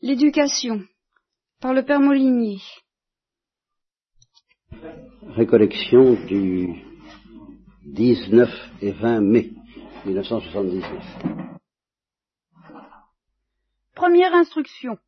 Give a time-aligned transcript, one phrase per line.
[0.00, 0.84] L'éducation,
[1.60, 2.60] par le père Molinier.
[5.34, 6.84] Récollection du
[7.84, 8.48] 19
[8.80, 9.50] et 20 mai
[10.06, 10.84] 1979.
[13.96, 14.98] Première instruction.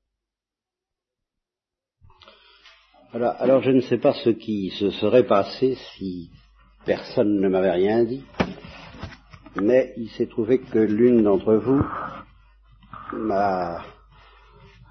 [3.13, 6.33] Voilà, alors je ne sais pas ce qui se serait passé si
[6.85, 8.25] personne ne m'avait rien dit,
[9.55, 11.81] mais il s'est trouvé que l'une d'entre vous
[13.13, 13.85] m'a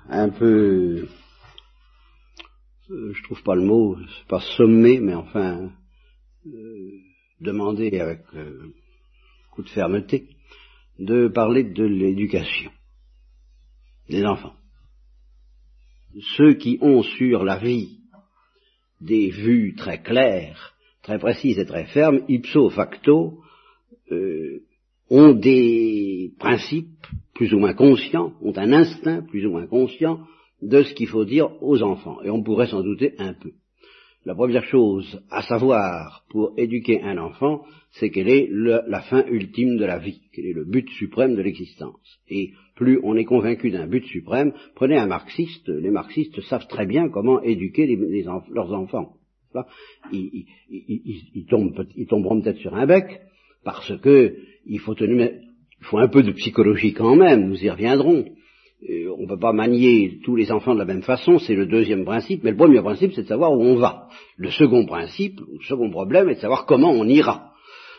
[0.10, 1.08] un peu,
[2.90, 5.72] euh, je trouve pas le mot, c'est pas sommé, mais enfin,
[6.48, 8.74] euh, avec euh,
[9.52, 10.28] coup de fermeté,
[10.98, 12.72] de parler de l'éducation
[14.10, 14.56] des enfants.
[16.38, 18.00] Ceux qui ont sur la vie
[19.00, 23.42] des vues très claires, très précises et très fermes, ipso facto,
[24.12, 24.64] euh,
[25.10, 26.88] ont des principes
[27.34, 30.20] plus ou moins conscients, ont un instinct plus ou moins conscient
[30.62, 32.22] de ce qu'il faut dire aux enfants.
[32.24, 33.52] Et on pourrait s'en douter un peu.
[34.26, 39.78] La première chose à savoir pour éduquer un enfant, c'est quelle est la fin ultime
[39.78, 42.20] de la vie, quel est le but suprême de l'existence.
[42.30, 46.86] Et plus on est convaincu d'un but suprême, prenez un marxiste, les marxistes savent très
[46.86, 47.98] bien comment éduquer
[48.52, 49.14] leurs enfants.
[50.12, 53.22] Ils, tombent, ils tomberont peut-être sur un bec,
[53.64, 54.36] parce que
[54.70, 54.96] il faut,
[55.98, 58.26] un peu de psychologie quand même, nous y reviendrons.
[58.90, 61.66] Euh, on ne peut pas manier tous les enfants de la même façon, c'est le
[61.66, 64.08] deuxième principe, mais le premier principe c'est de savoir où on va.
[64.38, 67.52] Le second principe, le second problème est de savoir comment on ira.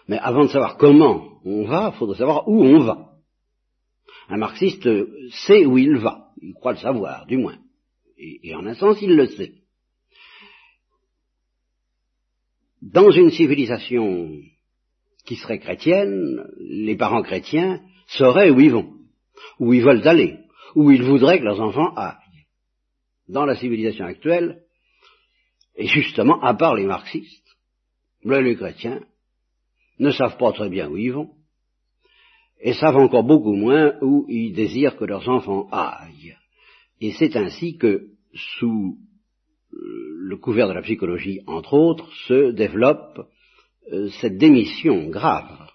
[0.09, 3.09] Mais avant de savoir comment on va, il faudrait savoir où on va.
[4.29, 4.89] Un marxiste
[5.47, 7.59] sait où il va, il croit le savoir, du moins.
[8.17, 9.55] Et en un sens, il le sait.
[12.81, 14.31] Dans une civilisation
[15.27, 18.93] qui serait chrétienne, les parents chrétiens sauraient où ils vont,
[19.59, 20.39] où ils veulent aller,
[20.75, 22.17] où ils voudraient que leurs enfants aillent.
[23.29, 24.63] Dans la civilisation actuelle,
[25.77, 27.57] et justement, à part les marxistes,
[28.25, 29.01] les chrétiens
[29.99, 31.31] ne savent pas très bien où ils vont,
[32.61, 36.37] et savent encore beaucoup moins où ils désirent que leurs enfants aillent.
[37.01, 38.99] Et c'est ainsi que, sous
[39.73, 43.25] le couvert de la psychologie, entre autres, se développe euh,
[44.21, 45.69] cette démission grave,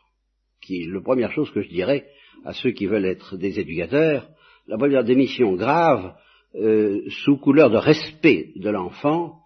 [0.61, 2.05] qui est la première chose que je dirais
[2.45, 4.27] à ceux qui veulent être des éducateurs,
[4.67, 6.15] la première démission grave,
[6.55, 9.39] euh, sous couleur de respect de l'enfant,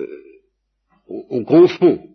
[0.00, 0.06] euh,
[1.08, 2.06] on, on, confond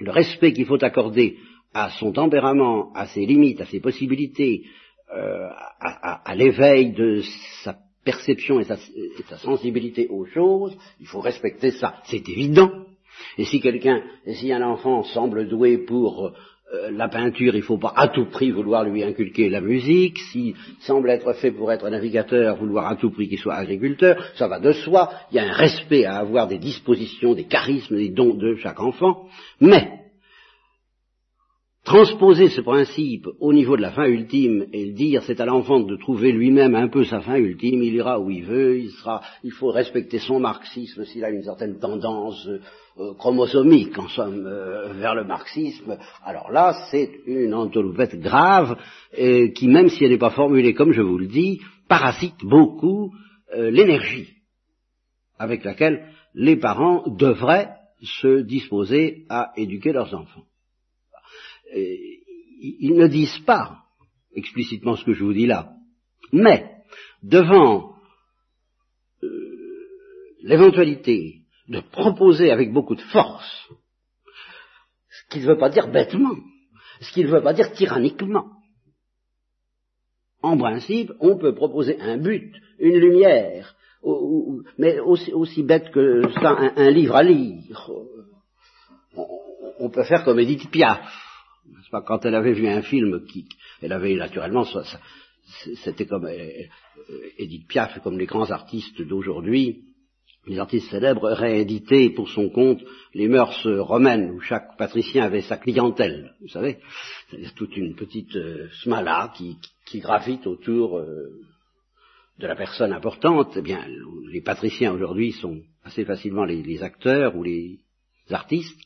[0.00, 1.38] le respect qu'il faut accorder
[1.72, 4.64] à son tempérament, à ses limites, à ses possibilités,
[5.14, 5.48] euh,
[5.80, 7.22] à l'éveil de
[7.62, 12.02] sa perception et sa, et sa, sensibilité aux choses, il faut respecter ça.
[12.04, 12.70] C'est évident.
[13.36, 16.32] Et si quelqu'un, si un enfant semble doué pour
[16.74, 20.18] euh, la peinture, il ne faut pas à tout prix vouloir lui inculquer la musique.
[20.30, 24.48] S'il semble être fait pour être navigateur, vouloir à tout prix qu'il soit agriculteur, ça
[24.48, 25.10] va de soi.
[25.32, 28.80] Il y a un respect à avoir des dispositions, des charismes, des dons de chaque
[28.80, 29.28] enfant.
[29.60, 30.07] Mais
[31.88, 35.96] transposer ce principe au niveau de la fin ultime et dire c'est à l'enfant de
[35.96, 39.52] trouver lui-même un peu sa fin ultime, il ira où il veut, il sera, il
[39.52, 45.14] faut respecter son marxisme s'il a une certaine tendance euh, chromosomique en somme euh, vers
[45.14, 45.96] le marxisme.
[46.22, 48.76] Alors là, c'est une entourloupette grave
[49.18, 53.14] euh, qui, même si elle n'est pas formulée comme je vous le dis, parasite beaucoup
[53.56, 54.28] l'énergie
[55.38, 57.70] avec laquelle les parents devraient
[58.02, 60.44] se disposer à éduquer leurs enfants
[61.74, 63.84] ils ne disent pas
[64.34, 65.72] explicitement ce que je vous dis là,
[66.32, 66.70] mais
[67.22, 67.96] devant
[69.22, 69.28] euh,
[70.42, 73.68] l'éventualité de proposer avec beaucoup de force
[75.10, 76.36] ce qui ne veut pas dire bêtement,
[77.00, 78.46] ce qui ne veut pas dire tyranniquement.
[80.42, 83.74] En principe, on peut proposer un but, une lumière,
[84.78, 87.90] mais aussi, bête que ça, un, un, livre à lire.
[89.80, 91.27] On peut faire comme Edith Piaf
[92.06, 93.46] quand elle avait vu un film qui,
[93.82, 94.64] elle avait naturellement,
[95.84, 96.66] c'était comme euh,
[97.38, 99.84] Edith Piaf, comme les grands artistes d'aujourd'hui,
[100.46, 102.82] les artistes célèbres rééditaient pour son compte
[103.14, 106.78] les mœurs romaines, où chaque patricien avait sa clientèle, vous savez,
[107.30, 111.28] c'est toute une petite euh, smala qui, qui, gravite autour euh,
[112.38, 113.52] de la personne importante.
[113.56, 113.86] Eh bien,
[114.30, 117.80] les patriciens aujourd'hui sont assez facilement les acteurs ou les
[118.30, 118.80] artistes,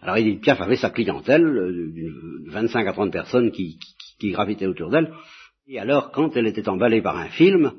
[0.00, 3.78] alors Edith Piaf avait sa clientèle, de 25 à 30 personnes qui,
[4.22, 5.12] gravitaient autour d'elle.
[5.66, 7.72] Et alors, quand elle était emballée par un film,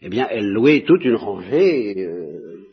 [0.00, 2.66] eh bien, elle louait toute une rangée, euh,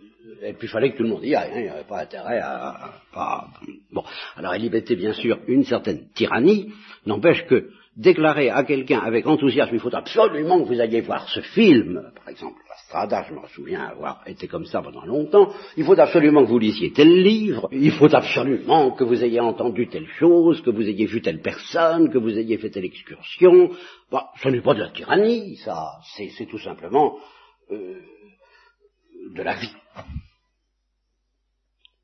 [0.43, 2.01] et puis il fallait que tout le monde y aille, hein, il n'y avait pas
[2.01, 3.47] intérêt à, à,
[3.91, 4.03] Bon,
[4.35, 6.71] alors elle y mettait bien sûr une certaine tyrannie,
[7.05, 11.41] n'empêche que déclarer à quelqu'un avec enthousiasme, il faut absolument que vous alliez voir ce
[11.41, 15.83] film, par exemple, La Strada, je me souviens avoir été comme ça pendant longtemps, il
[15.83, 20.07] faut absolument que vous lisiez tel livre, il faut absolument que vous ayez entendu telle
[20.17, 23.69] chose, que vous ayez vu telle personne, que vous ayez fait telle excursion.
[24.11, 27.17] Bah, ce n'est pas de la tyrannie, ça, c'est tout simplement
[27.71, 27.99] euh,
[29.35, 29.73] de la vie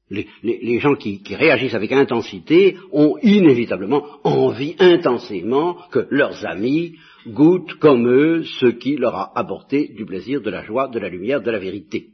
[0.09, 6.95] les, gens qui, réagissent avec intensité ont inévitablement envie intensément que leurs amis
[7.27, 11.09] goûtent comme eux ce qui leur a apporté du plaisir, de la joie, de la
[11.09, 12.13] lumière, de la vérité.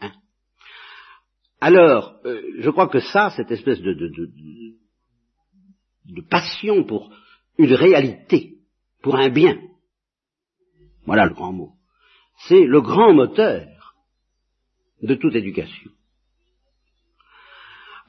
[0.00, 0.12] Hein?
[1.60, 3.92] Alors, euh, je crois que ça, cette espèce de,
[6.06, 7.10] de passion pour
[7.58, 8.54] une réalité,
[9.02, 9.60] pour un bien,
[11.04, 11.72] voilà le grand mot,
[12.48, 13.94] c'est le grand moteur
[15.02, 15.90] de toute éducation.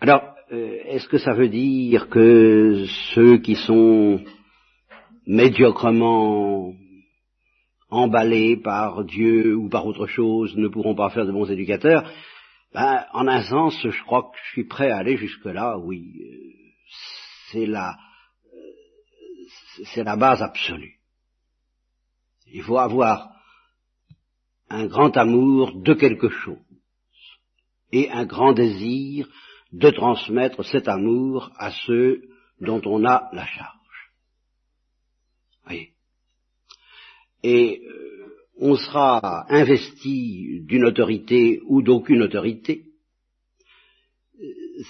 [0.01, 4.24] Alors, euh, est-ce que ça veut dire que ceux qui sont
[5.25, 6.74] médiocrement
[7.89, 12.12] emballés par Dieu ou par autre chose ne pourront pas faire de bons éducateurs?
[12.74, 16.12] Ben, En un sens, je crois que je suis prêt à aller jusque-là, oui.
[17.51, 17.97] C'est la,
[19.94, 21.00] c'est la base absolue.
[22.51, 23.30] Il faut avoir
[24.69, 26.57] un grand amour de quelque chose
[27.94, 29.27] et un grand désir
[29.75, 32.22] de transmettre cet amour à ceux
[32.62, 34.12] dont on a la charge.
[35.66, 35.89] Voyez.
[37.44, 38.25] Et euh,
[38.57, 42.86] on sera investi d'une autorité ou d'aucune autorité.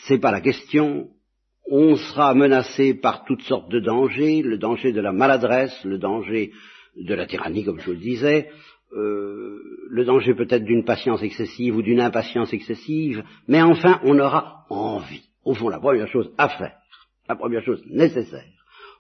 [0.04, 1.10] C'est pas la question.
[1.68, 6.52] On sera menacé par toutes sortes de dangers, le danger de la maladresse, le danger
[6.96, 8.52] de la tyrannie, comme je vous le disais,
[8.96, 15.30] le danger peut-être d'une patience excessive ou d'une impatience excessive, mais enfin on aura envie.
[15.44, 16.78] Au fond, la première chose à faire,
[17.28, 18.44] la première chose nécessaire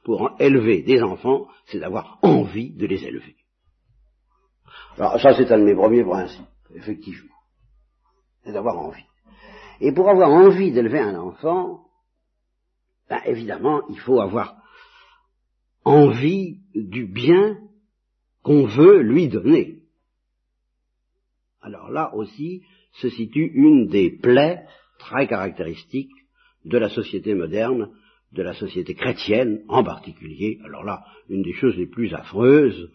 [0.04, 3.36] pour élever des enfants, c'est d'avoir envie de les élever.
[4.98, 6.46] Alors ça c'est un de mes premiers principes,
[6.76, 7.34] effectivement.
[8.44, 9.06] C'est d'avoir envie.
[9.82, 11.86] Et pour avoir envie d'élever un enfant,
[13.10, 14.56] ben, évidemment, il faut avoir
[15.84, 17.58] envie du bien
[18.42, 19.75] qu'on veut lui donner.
[21.66, 22.62] Alors là aussi
[23.02, 24.66] se situe une des plaies
[25.00, 26.14] très caractéristiques
[26.64, 27.90] de la société moderne,
[28.34, 30.60] de la société chrétienne en particulier.
[30.64, 32.92] Alors là, une des choses les plus affreuses,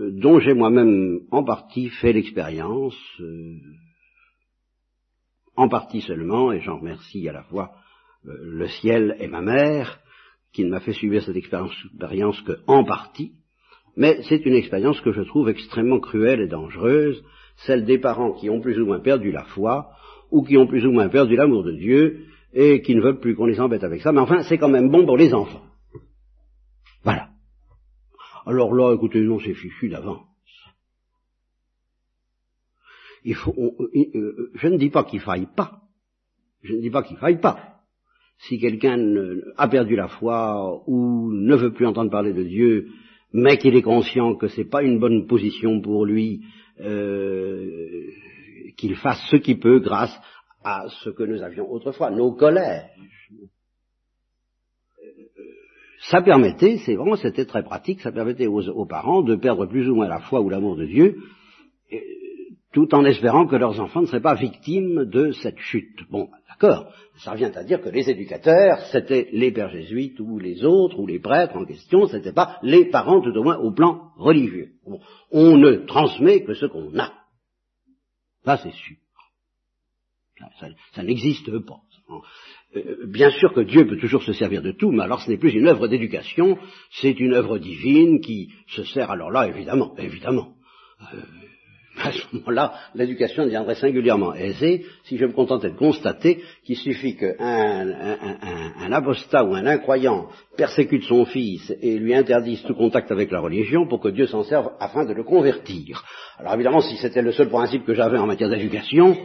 [0.00, 3.58] euh, dont j'ai moi-même en partie fait l'expérience, euh,
[5.54, 7.72] en partie seulement, et j'en remercie à la fois
[8.26, 10.00] euh, le ciel et ma mère,
[10.54, 13.32] qui ne m'a fait suivre cette expérience que en partie,
[13.96, 17.22] mais c'est une expérience que je trouve extrêmement cruelle et dangereuse,
[17.66, 19.90] celle des parents qui ont plus ou moins perdu la foi,
[20.30, 23.34] ou qui ont plus ou moins perdu l'amour de Dieu, et qui ne veulent plus
[23.34, 25.62] qu'on les embête avec ça, mais enfin, c'est quand même bon pour les enfants.
[27.04, 27.28] Voilà.
[28.46, 30.24] Alors là, écoutez, non, c'est fichu d'avance.
[33.24, 35.82] Il faut, euh, je ne dis pas qu'il faille pas.
[36.62, 37.80] Je ne dis pas qu'il faille pas.
[38.38, 38.98] Si quelqu'un
[39.56, 42.88] a perdu la foi ou ne veut plus entendre parler de Dieu,
[43.32, 46.42] mais qu'il est conscient que c'est pas une bonne position pour lui,
[46.80, 48.10] euh,
[48.76, 50.16] qu'il fasse ce qu'il peut grâce
[50.64, 53.30] à ce que nous avions autrefois, nos collèges.
[56.10, 59.96] Ça permettait, c'est vraiment, c'était très pratique, ça permettait aux, parents de perdre plus ou
[59.96, 61.18] moins la foi ou l'amour de Dieu,
[62.72, 66.08] tout en espérant que leurs enfants ne seraient pas victimes de cette chute.
[66.10, 66.28] Bon,
[66.60, 70.98] d'accord, ça revient à dire que les éducateurs, c'était les pères jésuites ou les autres,
[70.98, 74.72] ou les prêtres en question, c'était pas les parents tout au moins au plan religieux.
[75.30, 77.12] on ne transmet que ce qu'on a.
[78.44, 78.96] Ça c'est sûr.
[80.92, 81.80] Ça, n'existe pas.
[82.76, 85.36] Euh, bien sûr que Dieu peut toujours se servir de tout, mais alors ce n'est
[85.36, 86.58] plus une œuvre d'éducation,
[86.92, 90.54] c'est une œuvre divine qui se sert alors là, évidemment, évidemment.
[91.12, 91.22] Euh,
[92.02, 97.16] à ce moment-là, l'éducation deviendrait singulièrement aisée si je me contentais de constater qu'il suffit
[97.16, 103.30] qu'un un, apostat ou un incroyant persécute son fils et lui interdise tout contact avec
[103.30, 106.04] la religion pour que Dieu s'en serve afin de le convertir.
[106.38, 109.16] Alors évidemment, si c'était le seul principe que j'avais en matière d'éducation,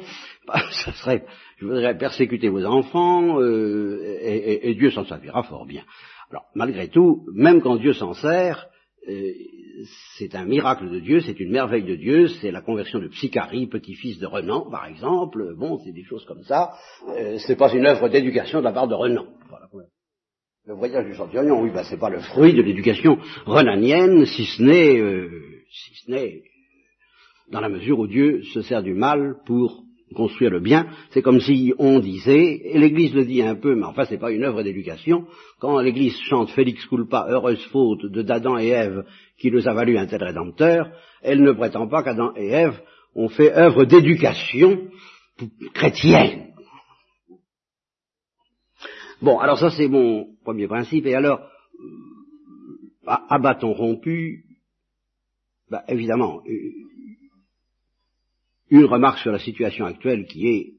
[0.48, 1.24] bah, ça serait,
[1.58, 5.84] je voudrais persécuter vos enfants euh, et, et Dieu s'en servira fort bien.
[6.30, 8.68] Alors malgré tout, même quand Dieu s'en sert,
[10.18, 13.68] c'est un miracle de Dieu, c'est une merveille de Dieu, c'est la conversion de Psychari,
[13.68, 15.56] petit-fils de Renan, par exemple.
[15.58, 16.74] Bon, c'est des choses comme ça.
[17.10, 19.26] Euh, c'est pas une œuvre d'éducation de la part de Renan.
[20.66, 24.62] le voyage du Centurion, oui, ben, c'est pas le fruit de l'éducation renanienne, si ce
[24.62, 25.30] n'est, euh,
[25.70, 26.44] si ce n'est,
[27.52, 29.83] dans la mesure où Dieu se sert du mal pour
[30.14, 33.86] construire le bien, c'est comme si on disait, et l'Église le dit un peu, mais
[33.86, 35.26] enfin c'est pas une œuvre d'éducation,
[35.60, 39.06] quand l'Église chante Félix culpa, heureuse faute de d'Adam et Ève
[39.38, 40.92] qui nous a valu un tel rédempteur,
[41.22, 42.80] elle ne prétend pas qu'Adam et Ève
[43.16, 44.88] ont fait œuvre d'éducation
[45.74, 46.54] chrétienne.
[49.22, 51.40] Bon, alors ça c'est mon premier principe, et alors,
[53.06, 54.46] à, bâton rompu,
[55.70, 56.42] bah, évidemment,
[58.74, 60.74] une remarque sur la situation actuelle qui est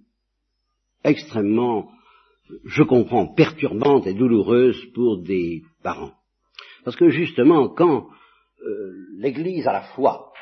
[1.05, 1.93] extrêmement,
[2.65, 6.13] je comprends, perturbante et douloureuse pour des parents.
[6.85, 8.09] Parce que justement, quand
[8.67, 10.33] euh, l'Église a la foi,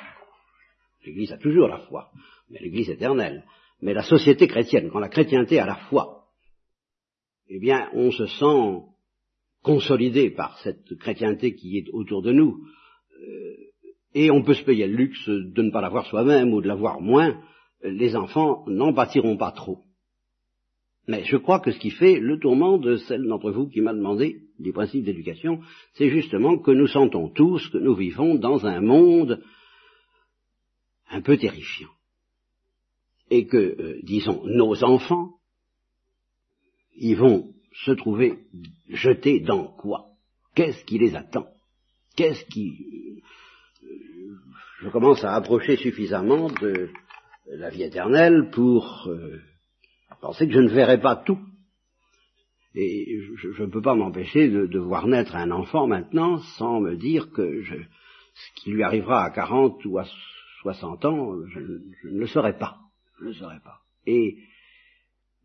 [1.04, 2.11] l'Église a toujours la foi,
[2.49, 3.44] mais l'Église éternelle,
[3.82, 6.25] mais la société chrétienne, quand la chrétienté a la foi,
[7.50, 8.80] eh bien, on se sent
[9.62, 12.64] consolidé par cette chrétienté qui est autour de nous,
[13.21, 13.72] euh,
[14.14, 17.00] et on peut se payer le luxe de ne pas l'avoir soi-même ou de l'avoir
[17.00, 17.40] moins,
[17.83, 19.81] les enfants n'en bâtiront pas trop.
[21.09, 23.92] Mais je crois que ce qui fait le tourment de celle d'entre vous qui m'a
[23.92, 25.61] demandé des principes d'éducation,
[25.95, 29.42] c'est justement que nous sentons tous que nous vivons dans un monde
[31.11, 31.90] un peu terrifiant.
[33.31, 35.38] Et que, euh, disons, nos enfants,
[36.95, 37.52] ils vont
[37.85, 38.38] se trouver
[38.88, 40.07] jetés dans quoi?
[40.54, 41.47] Qu'est-ce qui les attend?
[42.16, 43.23] Qu'est-ce qui...
[44.83, 46.91] Je commence à approcher suffisamment de
[47.47, 49.41] la vie éternelle pour euh,
[50.21, 51.39] penser que je ne verrai pas tout.
[52.75, 57.31] Et je ne peux pas m'empêcher de, voir naître un enfant maintenant sans me dire
[57.31, 60.05] que je, ce qui lui arrivera à 40 ou à
[60.62, 62.79] 60 ans, je, ne le saurais pas.
[63.19, 63.83] Je ne le saurais pas.
[64.07, 64.39] Et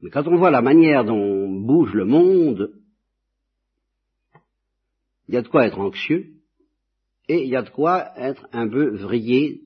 [0.01, 2.71] mais quand on voit la manière dont bouge le monde,
[5.27, 6.36] il y a de quoi être anxieux,
[7.29, 9.61] et il y a de quoi être un peu vrillé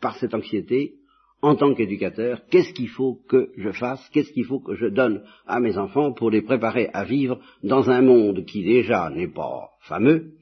[0.00, 0.94] par cette anxiété
[1.42, 5.22] en tant qu'éducateur, qu'est-ce qu'il faut que je fasse, qu'est-ce qu'il faut que je donne
[5.46, 9.70] à mes enfants pour les préparer à vivre dans un monde qui déjà n'est pas
[9.82, 10.32] fameux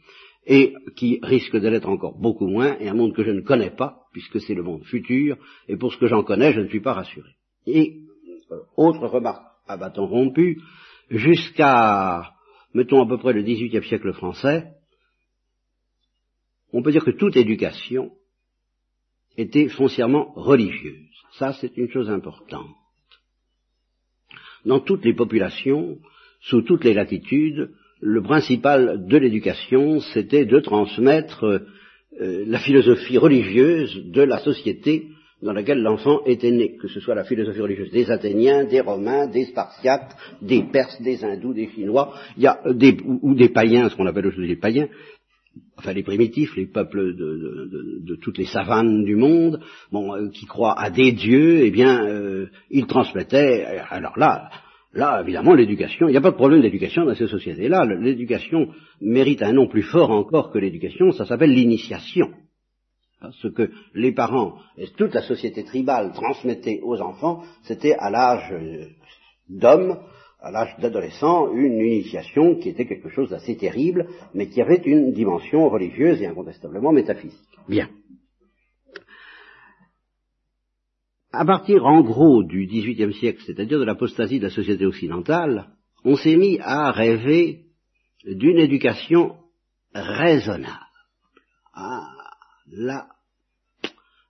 [0.48, 3.70] et qui risque de l'être encore beaucoup moins, et un monde que je ne connais
[3.70, 5.36] pas, puisque c'est le monde futur,
[5.68, 7.28] et pour ce que j'en connais, je ne suis pas rassuré.
[7.66, 7.98] Et,
[8.78, 10.58] autre remarque à bâton rompu,
[11.10, 12.32] jusqu'à,
[12.72, 14.64] mettons à peu près le XVIIIe siècle français,
[16.72, 18.12] on peut dire que toute éducation
[19.36, 21.06] était foncièrement religieuse.
[21.38, 22.68] Ça, c'est une chose importante.
[24.64, 25.98] Dans toutes les populations,
[26.40, 27.70] sous toutes les latitudes,
[28.00, 31.44] le principal de l'éducation, c'était de transmettre
[32.20, 35.08] euh, la philosophie religieuse de la société
[35.42, 39.28] dans laquelle l'enfant était né, que ce soit la philosophie religieuse des Athéniens, des Romains,
[39.28, 43.88] des Spartiates, des Perses, des Hindous, des Chinois, il y a des, ou, des païens,
[43.88, 44.88] ce qu'on appelle aujourd'hui les païens,
[45.78, 49.60] enfin les primitifs, les peuples de, toutes les savanes du monde,
[49.92, 53.64] bon, euh, qui croient à des dieux, eh bien, euh, ils transmettaient.
[53.90, 54.50] Alors là,
[54.92, 57.84] là, évidemment, l'éducation, il n'y a pas de problème d'éducation dans ces sociétés-là.
[57.84, 58.68] L'éducation
[59.00, 62.30] mérite un nom plus fort encore que l'éducation, ça s'appelle l'initiation.
[63.42, 68.52] Ce que les parents et toute la société tribale transmettaient aux enfants, c'était à l'âge
[68.52, 68.84] euh,
[69.48, 69.98] d'homme,
[70.40, 75.12] à l'âge d'adolescent, une initiation qui était quelque chose d'assez terrible, mais qui avait une
[75.12, 77.58] dimension religieuse et incontestablement métaphysique.
[77.68, 77.88] Bien.
[81.32, 85.68] À partir, en gros, du XVIIIe siècle, c'est-à-dire de l'apostasie de la société occidentale,
[86.04, 87.64] on s'est mis à rêver
[88.24, 89.36] d'une éducation
[89.92, 90.86] raisonnable.
[91.74, 92.08] Ah,
[92.70, 93.08] là,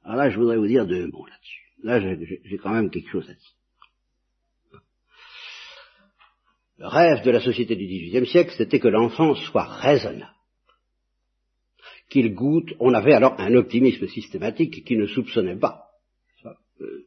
[0.04, 1.62] alors là, je voudrais vous dire deux mots là-dessus.
[1.82, 3.57] Là, j'ai quand même quelque chose à dire.
[6.78, 10.32] Le rêve de la société du XVIIIe siècle, c'était que l'enfant soit raisonnable,
[12.08, 15.86] qu'il goûte, on avait alors un optimisme systématique qui ne soupçonnait pas.
[16.80, 17.06] Euh,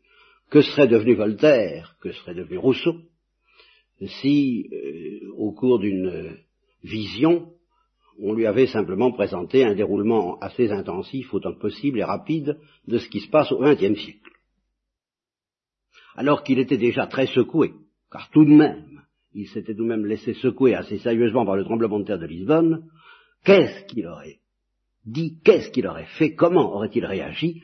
[0.50, 2.96] que serait devenu Voltaire, que serait devenu Rousseau,
[4.06, 6.38] si, euh, au cours d'une
[6.84, 7.54] vision,
[8.20, 12.98] on lui avait simplement présenté un déroulement assez intensif, autant que possible et rapide, de
[12.98, 14.20] ce qui se passe au XXe siècle.
[16.16, 17.72] Alors qu'il était déjà très secoué,
[18.12, 19.00] car tout de même,
[19.34, 22.26] il s'était tout de même laissé secouer assez sérieusement par le tremblement de terre de
[22.26, 22.84] Lisbonne,
[23.46, 24.38] qu'est-ce qu'il aurait
[25.06, 27.62] dit, qu'est-ce qu'il aurait fait, comment aurait-il réagi?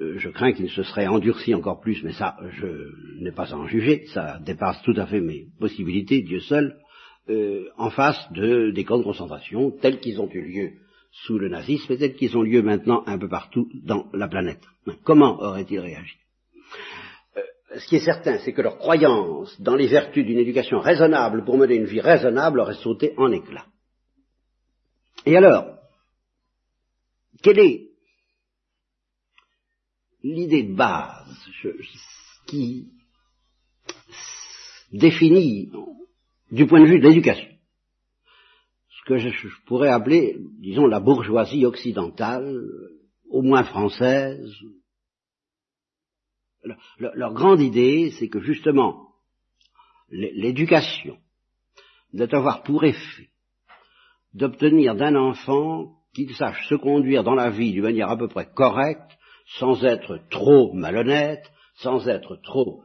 [0.00, 3.56] Euh, Je crains qu'il se serait endurci encore plus, mais ça, je n'ai pas à
[3.56, 6.76] en juger, ça dépasse tout à fait mes possibilités, Dieu seul,
[7.28, 10.70] euh, en face de, des camps de concentration tels qu'ils ont eu lieu
[11.24, 14.62] sous le nazisme et tels qu'ils ont lieu maintenant un peu partout dans la planète.
[15.02, 16.25] Comment aurait-il réagi?
[17.74, 21.58] Ce qui est certain, c'est que leur croyance dans les vertus d'une éducation raisonnable pour
[21.58, 23.66] mener une vie raisonnable aurait sauté en éclats.
[25.24, 25.76] Et alors,
[27.42, 27.88] quelle est
[30.22, 31.50] l'idée de base
[32.46, 32.88] qui
[34.92, 35.70] définit,
[36.50, 37.48] du point de vue de l'éducation,
[38.88, 42.56] ce que je, pourrais appeler, disons, la bourgeoisie occidentale,
[43.28, 44.52] au moins française.
[46.98, 49.08] Leur grande idée, c'est que justement,
[50.10, 51.18] l'éducation
[52.12, 53.28] doit avoir pour effet
[54.34, 58.48] d'obtenir d'un enfant qu'il sache se conduire dans la vie d'une manière à peu près
[58.54, 59.10] correcte,
[59.58, 62.82] sans être trop malhonnête, sans être trop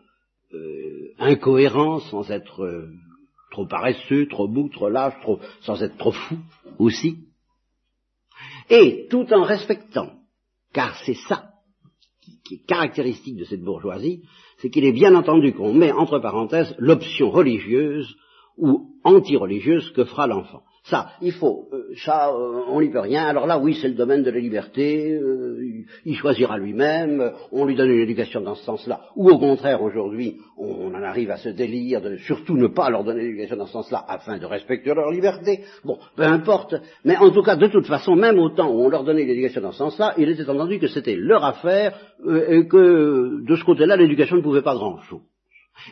[0.53, 2.89] euh, incohérent, sans être euh,
[3.51, 6.37] trop paresseux, trop bout, trop lâche, trop, sans être trop fou
[6.77, 7.27] aussi,
[8.69, 10.13] et tout en respectant,
[10.73, 11.50] car c'est ça
[12.51, 14.23] qui est caractéristique de cette bourgeoisie,
[14.57, 18.13] c'est qu'il est bien entendu qu'on met entre parenthèses l'option religieuse
[18.57, 20.61] ou anti-religieuse que fera l'enfant.
[20.83, 23.27] Ça, il faut, euh, ça, euh, on n'y peut rien.
[23.27, 25.13] Alors là, oui, c'est le domaine de la liberté.
[25.13, 27.33] Euh, il choisira lui-même.
[27.51, 28.99] On lui donne une éducation dans ce sens-là.
[29.15, 33.03] Ou au contraire, aujourd'hui, on, en arrive à ce délire de surtout ne pas leur
[33.03, 35.59] donner l'éducation dans ce sens-là afin de respecter leur liberté.
[35.85, 36.73] Bon, peu importe.
[37.05, 39.61] Mais en tout cas, de toute façon, même au temps où on leur donnait l'éducation
[39.61, 41.95] dans ce sens-là, il était entendu que c'était leur affaire
[42.27, 45.21] et que de ce côté-là, l'éducation ne pouvait pas grand-chose.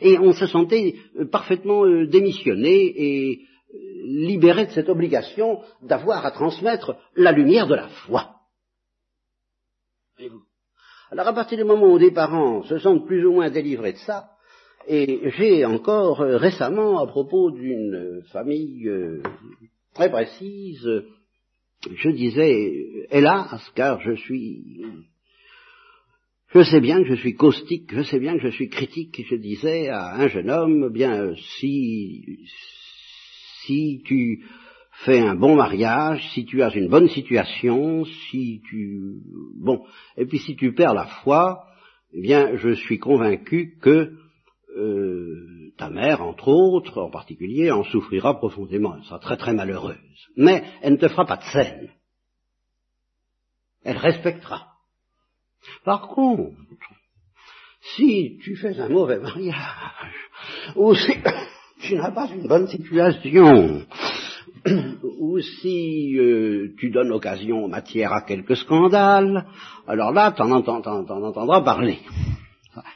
[0.02, 0.96] Et on se sentait
[1.32, 3.42] parfaitement démissionné et
[3.74, 8.36] libéré de cette obligation d'avoir à transmettre la lumière de la foi.
[11.12, 13.98] Alors à partir du moment où des parents se sentent plus ou moins délivrés de
[13.98, 14.30] ça,
[14.88, 19.22] et j'ai encore euh, récemment, à propos d'une famille euh,
[19.94, 20.88] très précise,
[21.92, 24.84] je disais, hélas, car je suis,
[26.54, 29.36] je sais bien que je suis caustique, je sais bien que je suis critique, je
[29.36, 32.48] disais à un jeune homme, bien, si,
[33.70, 34.44] si tu
[35.06, 39.22] fais un bon mariage, si tu as une bonne situation, si tu
[39.58, 39.86] bon,
[40.18, 41.66] et puis si tu perds la foi,
[42.14, 44.14] eh bien, je suis convaincu que
[44.76, 48.96] euh, ta mère, entre autres, en particulier, en souffrira profondément.
[48.96, 49.98] Elle sera très très malheureuse.
[50.36, 51.92] Mais elle ne te fera pas de scène.
[53.84, 54.68] Elle respectera.
[55.84, 56.58] Par contre,
[57.96, 60.16] si tu fais un mauvais mariage,
[60.76, 61.14] ou si
[61.80, 63.86] tu n'as pas une bonne situation,
[65.20, 69.46] ou si euh, tu donnes occasion matière à quelques scandales,
[69.88, 72.00] alors là, t'en, entendras parler.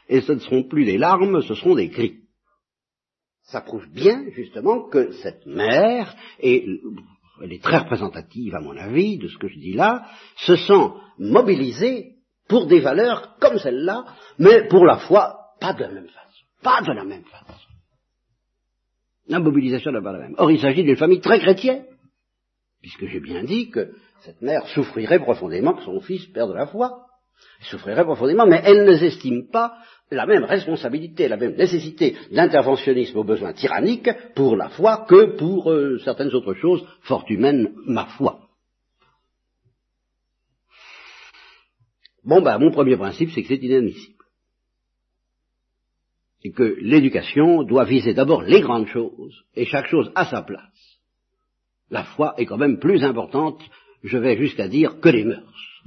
[0.10, 2.20] Et ce ne seront plus des larmes, ce seront des cris.
[3.44, 6.66] Ça prouve bien, justement, que cette mère, et
[7.42, 10.06] elle est très représentative, à mon avis, de ce que je dis là,
[10.38, 12.16] se sent mobilisée
[12.48, 14.06] pour des valeurs comme celle-là,
[14.40, 16.46] mais pour la foi, pas de la même façon.
[16.62, 17.73] Pas de la même façon.
[19.28, 20.36] La mobilisation n'est pas la même.
[20.38, 21.86] Or, il s'agit d'une famille très chrétienne,
[22.82, 27.06] puisque j'ai bien dit que cette mère souffrirait profondément que son fils perde la foi.
[27.60, 29.78] Elle souffrirait profondément, mais elle ne s'estime pas
[30.12, 35.72] la même responsabilité, la même nécessité d'interventionnisme aux besoins tyranniques pour la foi que pour
[35.72, 38.40] euh, certaines autres choses fort humaines, ma foi.
[42.24, 44.23] Bon, ben, mon premier principe, c'est que c'est inadmissible
[46.44, 51.00] c'est que l'éducation doit viser d'abord les grandes choses, et chaque chose à sa place.
[51.90, 53.62] La foi est quand même plus importante,
[54.04, 55.82] je vais jusqu'à dire, que les mœurs.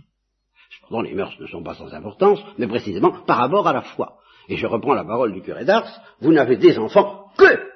[0.70, 4.18] Cependant, les mœurs ne sont pas sans importance, mais précisément par rapport à la foi.
[4.48, 7.68] Et je reprends la parole du curé d'Ars, vous n'avez des enfants que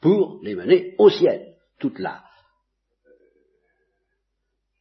[0.00, 1.54] pour les mener au ciel.
[1.78, 2.22] Toute la,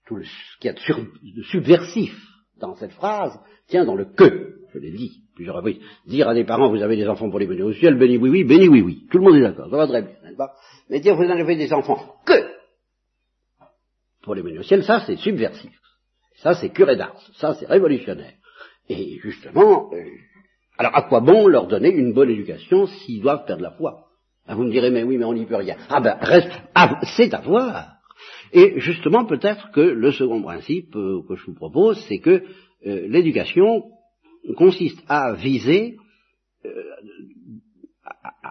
[0.05, 2.15] tout ce qu'il y a de subversif
[2.57, 3.37] dans cette phrase
[3.67, 6.95] tient dans le que, je l'ai dit plusieurs reprises, dire à des parents, vous avez
[6.95, 9.07] des enfants pour les mener au ciel, béni oui oui, béni oui oui.
[9.09, 10.51] Tout le monde est d'accord, ça va très bien, n'est-ce pas?
[10.89, 12.33] Mais dire, vous en avez des enfants que
[14.23, 15.71] pour les mener au ciel, ça c'est subversif.
[16.37, 18.33] Ça c'est curé d'art, ça c'est révolutionnaire.
[18.89, 20.03] Et justement, euh,
[20.77, 24.05] alors à quoi bon leur donner une bonne éducation s'ils doivent perdre la foi?
[24.47, 25.75] Ah, Vous me direz, mais oui, mais on n'y peut rien.
[25.89, 27.93] Ah ben, reste, ah, c'est à voir.
[28.53, 32.43] Et justement, peut-être que le second principe euh, que je vous propose, c'est que
[32.85, 33.83] euh, l'éducation
[34.53, 35.97] consiste à viser,
[36.65, 36.69] euh,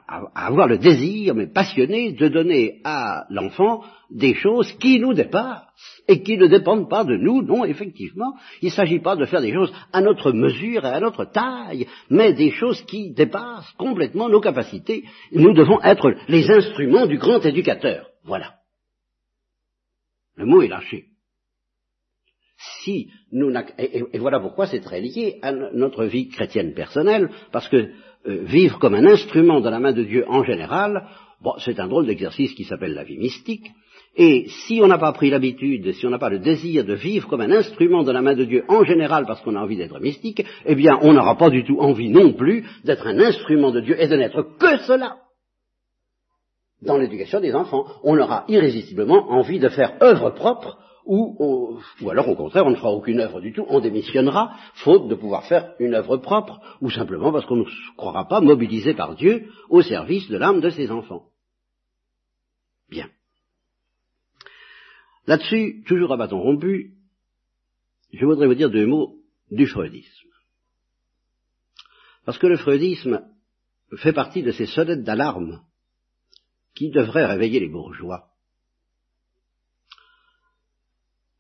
[0.09, 5.63] à, avoir le désir, mais passionné, de donner à l'enfant des choses qui nous dépassent
[6.09, 7.43] et qui ne dépendent pas de nous.
[7.43, 11.01] Non, effectivement, il ne s'agit pas de faire des choses à notre mesure et à
[11.01, 15.05] notre taille, mais des choses qui dépassent complètement nos capacités.
[15.33, 18.09] Nous devons être les instruments du grand éducateur.
[18.25, 18.55] Voilà.
[20.37, 21.14] Le mot est lâché
[22.89, 27.77] et, voilà pourquoi c'est très lié à notre vie chrétienne personnelle, parce que
[28.27, 31.07] euh, vivre comme un instrument dans la main de Dieu en général,
[31.59, 33.71] c'est un drôle d'exercice qui s'appelle la vie mystique,
[34.17, 37.29] Et si on n'a pas pris l'habitude, si on n'a pas le désir de vivre
[37.29, 39.99] comme un instrument de la main de Dieu en général parce qu'on a envie d'être
[39.99, 43.81] mystique, eh bien on n'aura pas du tout envie non plus d'être un instrument de
[43.81, 45.17] Dieu et de n'être que cela
[46.83, 47.87] dans l'éducation des enfants.
[48.05, 51.79] On aura irrésistiblement envie de faire œuvre propre ou,
[52.11, 55.45] alors au contraire on ne fera aucune œuvre du tout, on démissionnera, faute de pouvoir
[55.47, 59.51] faire une œuvre propre, ou simplement parce qu'on ne se croira pas mobilisé par Dieu
[59.69, 61.27] au service de l'âme de ses enfants.
[62.89, 63.09] Bien.
[65.27, 66.95] Là-dessus, toujours à bâton rompu,
[68.13, 69.17] je voudrais vous dire deux mots
[69.51, 70.29] du freudisme.
[72.25, 73.23] Parce que le freudisme
[73.97, 75.63] fait partie de ces sonnettes d'alarme
[76.75, 78.34] qui devraient réveiller les bourgeois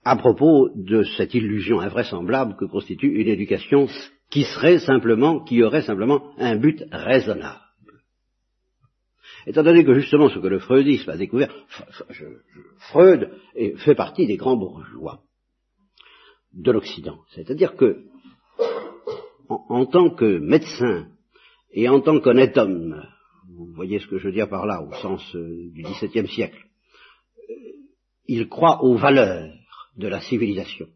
[0.04, 3.88] à propos de cette illusion invraisemblable que constitue une éducation
[4.30, 7.60] qui serait simplement, qui aurait simplement un but raisonnable.
[9.46, 11.54] Étant donné que justement ce que le freudisme a découvert,
[12.90, 13.30] Freud
[13.76, 15.20] fait partie des grands bourgeois
[16.54, 17.18] de l'Occident.
[17.34, 18.04] C'est-à-dire que,
[19.48, 21.08] en, tant que médecin
[21.72, 22.58] et en tant qu'honnête
[23.48, 26.58] vous voyez ce que je veux dire par là, au sens euh, du XVIIe siècle,
[27.50, 27.54] euh,
[28.26, 29.52] il croit aux valeurs
[29.96, 30.86] de la civilisation.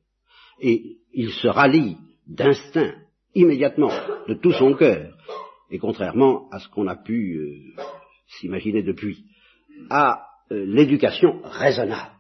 [0.61, 2.95] Et il se rallie d'instinct
[3.35, 3.93] immédiatement,
[4.27, 5.15] de tout son cœur,
[5.71, 7.83] et contrairement à ce qu'on a pu euh,
[8.27, 9.25] s'imaginer depuis,
[9.91, 12.17] à euh, l'éducation raisonnable.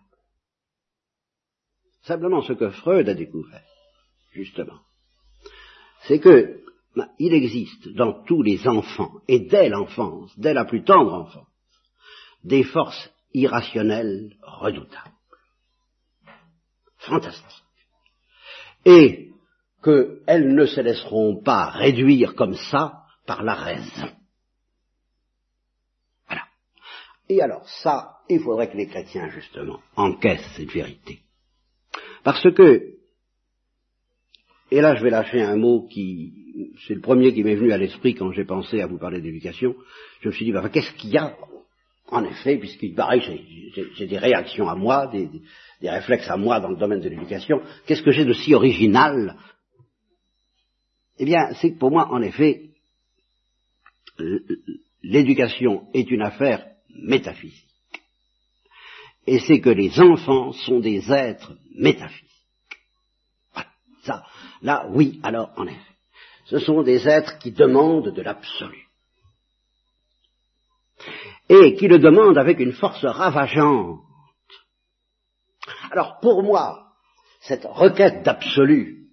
[2.02, 3.64] Simplement ce que Freud a découvert,
[4.32, 4.80] justement,
[6.06, 6.60] c'est que
[6.94, 11.48] bah, il existe dans tous les enfants, et dès l'enfance, dès la plus tendre enfance,
[12.44, 15.17] des forces irrationnelles redoutables
[17.08, 17.64] fantastique.
[18.84, 19.30] Et
[19.82, 24.10] qu'elles ne se laisseront pas réduire comme ça par la raison.
[26.26, 26.42] Voilà.
[27.28, 31.20] Et alors ça, il faudrait que les chrétiens, justement, encaissent cette vérité.
[32.24, 32.94] Parce que,
[34.70, 37.78] et là je vais lâcher un mot qui, c'est le premier qui m'est venu à
[37.78, 39.74] l'esprit quand j'ai pensé à vous parler d'éducation,
[40.20, 41.36] je me suis dit, bah, qu'est-ce qu'il y a
[42.10, 43.26] en effet, puisqu'il paraît que
[43.94, 45.28] j'ai des réactions à moi, des,
[45.82, 49.36] réflexes à moi dans le domaine de l'éducation, qu'est-ce que j'ai de si original?
[51.18, 52.70] Eh bien, c'est que pour moi, en effet,
[55.02, 57.64] l'éducation est une affaire métaphysique.
[59.26, 62.24] Et c'est que les enfants sont des êtres métaphysiques.
[64.02, 64.24] Ça,
[64.62, 65.78] là, oui, alors, en effet.
[66.46, 68.87] Ce sont des êtres qui demandent de l'absolu
[71.48, 74.00] et qui le demande avec une force ravageante.
[75.90, 76.88] Alors pour moi,
[77.40, 79.06] cette requête d'absolu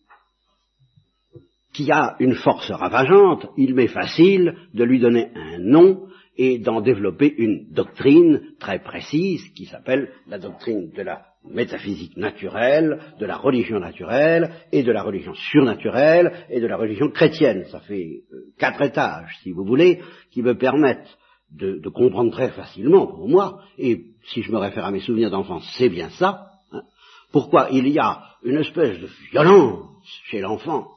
[1.74, 6.82] qui a une force ravageante, il m'est facile de lui donner un nom et d'en
[6.82, 13.38] développer une doctrine très précise qui s'appelle la doctrine de la métaphysique naturelle, de la
[13.38, 17.66] religion naturelle et de la religion surnaturelle et de la religion chrétienne.
[17.72, 21.18] Ça fait euh, quatre étages, si vous voulez, qui me permettent
[21.52, 25.68] de, comprendre très facilement pour moi, et si je me réfère à mes souvenirs d'enfance,
[25.78, 26.84] c'est bien ça, hein,
[27.32, 29.90] pourquoi il y a une espèce de violence
[30.26, 30.90] chez l'enfant,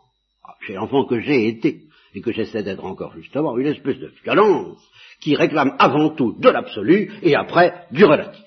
[0.44, 1.82] ah, chez l'enfant que j'ai été,
[2.14, 4.78] et que j'essaie d'être encore justement, une espèce de violence
[5.20, 8.44] qui réclame avant tout de l'absolu et après du relatif.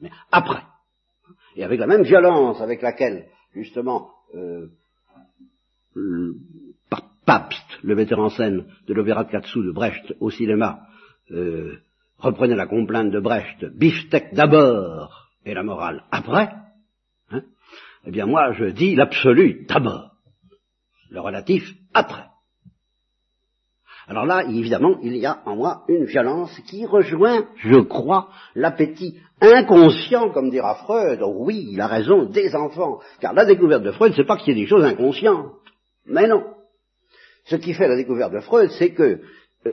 [0.00, 0.62] Mais après,
[1.56, 4.68] et avec la même violence avec laquelle justement euh,
[7.26, 10.80] Pabst, le metteur en scène de l'opéra de Katsu de Brecht au cinéma,
[11.30, 11.78] euh,
[12.18, 16.50] reprenez la complainte de Brecht, beefsteak d'abord et la morale après,
[17.30, 17.42] hein,
[18.04, 20.12] eh bien moi je dis l'absolu d'abord,
[21.10, 22.26] le relatif après.
[24.10, 29.20] Alors là, évidemment, il y a en moi une violence qui rejoint, je crois, l'appétit
[29.40, 31.20] inconscient, comme dira Freud.
[31.22, 32.98] Oh oui, il a raison, des enfants.
[33.20, 35.52] Car la découverte de Freud, c'est pas qu'il y ait des choses inconscientes.
[36.06, 36.42] Mais non.
[37.50, 39.18] Ce qui fait la découverte de Freud, c'est que
[39.66, 39.72] euh,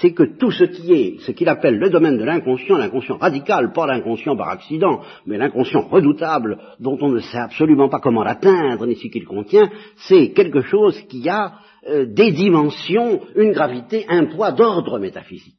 [0.00, 3.72] c'est que tout ce qui est, ce qu'il appelle le domaine de l'inconscient, l'inconscient radical,
[3.72, 8.86] pas l'inconscient par accident, mais l'inconscient redoutable, dont on ne sait absolument pas comment l'atteindre,
[8.86, 9.70] ni ce qu'il contient,
[10.08, 11.52] c'est quelque chose qui a
[11.88, 15.54] euh, des dimensions, une gravité, un poids d'ordre métaphysique.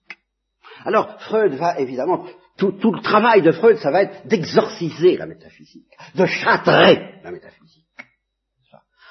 [0.83, 2.25] Alors, Freud va évidemment,
[2.57, 7.31] tout, tout, le travail de Freud, ça va être d'exorciser la métaphysique, de châtrer la
[7.31, 7.84] métaphysique.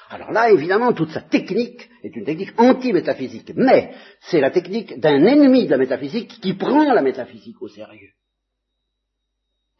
[0.09, 3.91] Alors là, évidemment, toute sa technique est une technique anti-métaphysique, mais
[4.21, 8.11] c'est la technique d'un ennemi de la métaphysique qui prend la métaphysique au sérieux.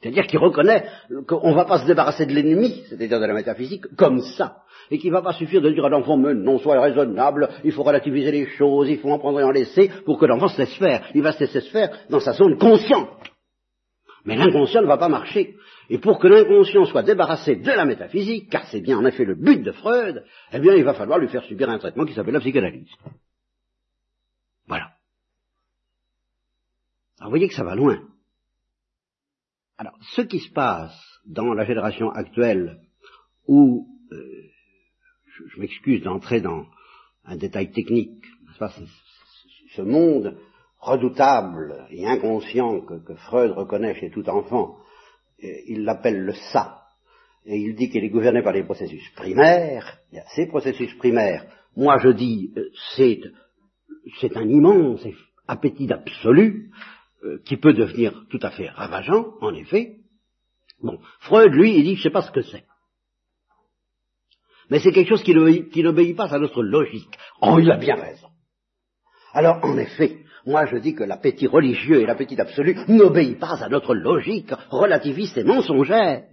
[0.02, 0.86] C'est-à-dire qu'il reconnaît
[1.28, 4.58] qu'on ne va pas se débarrasser de l'ennemi, c'est-à-dire de la métaphysique, comme ça.
[4.92, 7.72] Et qu'il ne va pas suffire de dire à l'enfant, mais non, sois raisonnable, il
[7.72, 10.60] faut relativiser les choses, il faut en prendre et en laisser, pour que l'enfant se
[10.60, 11.10] laisse faire.
[11.16, 13.10] Il va se laisser faire dans sa zone consciente.
[14.26, 15.56] Mais l'inconscient ne va pas marcher.
[15.90, 19.36] Et pour que l'inconscient soit débarrassé de la métaphysique, car c'est bien en effet le
[19.36, 22.34] but de Freud, eh bien il va falloir lui faire subir un traitement qui s'appelle
[22.34, 22.90] la psychanalyse.
[24.68, 24.92] Voilà.
[27.20, 28.02] Alors vous voyez que ça va loin.
[29.78, 32.80] Alors, ce qui se passe dans la génération actuelle
[33.48, 34.44] où, euh,
[35.50, 36.66] je, m'excuse d'entrer dans
[37.26, 38.26] un détail technique,
[39.76, 40.38] ce monde
[40.86, 44.78] redoutable et inconscient que, Freud reconnaît chez tout enfant,
[45.44, 46.84] euh, il l'appelle le ça,
[47.46, 50.94] et il dit qu'il est gouverné par les processus primaires, il y a ces processus
[50.96, 51.46] primaires,
[51.76, 53.20] moi je dis, euh, c'est,
[54.22, 55.06] c'est un immense
[55.48, 56.72] appétit d'absolu,
[57.24, 59.98] euh, qui peut devenir tout à fait ravageant, en effet.
[60.84, 62.66] Bon, Freud, lui, il dit, je ne sais pas ce que c'est.
[64.70, 65.34] Mais c'est quelque chose qui
[65.84, 67.18] n'obéit pas à notre logique.
[67.42, 68.28] Oh, il a bien raison.
[69.34, 73.70] Alors, en effet, moi je dis que l'appétit religieux et l'appétit absolu n'obéit pas à
[73.70, 76.24] notre logique relativiste et mensongère.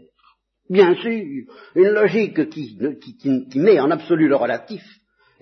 [0.70, 1.44] Bien sûr,
[1.74, 2.78] une logique qui,
[3.18, 4.82] qui met en absolu le relatif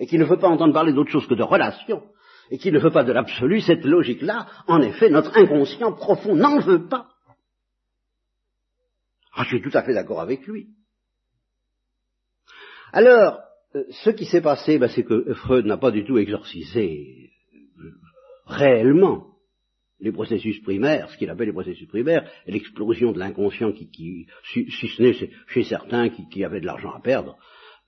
[0.01, 2.01] et qui ne veut pas entendre parler d'autre chose que de relation,
[2.49, 6.59] et qui ne veut pas de l'absolu, cette logique-là, en effet, notre inconscient profond n'en
[6.59, 7.07] veut pas.
[9.33, 10.69] Ah, je suis tout à fait d'accord avec lui.
[12.91, 13.39] Alors,
[13.75, 17.29] euh, ce qui s'est passé, ben, c'est que Freud n'a pas du tout exorcisé
[17.79, 17.91] euh,
[18.51, 19.27] réellement
[19.99, 25.01] les processus primaires, ce qu'il appelle les processus primaires, l'explosion de l'inconscient qui, si, ce
[25.01, 25.13] n'est
[25.47, 27.37] chez certains qui, avaient de l'argent à perdre,